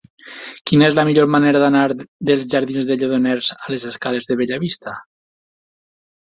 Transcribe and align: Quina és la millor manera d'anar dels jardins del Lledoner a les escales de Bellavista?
Quina 0.69 0.85
és 0.91 0.95
la 0.99 1.03
millor 1.09 1.27
manera 1.35 1.61
d'anar 1.63 1.83
dels 2.29 2.45
jardins 2.55 2.87
del 2.93 2.99
Lledoner 3.03 3.35
a 3.57 3.75
les 3.75 3.87
escales 3.91 4.31
de 4.33 4.39
Bellavista? 4.41 4.97